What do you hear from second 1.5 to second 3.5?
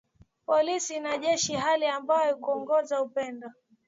hali ambayo haikuongeza upendo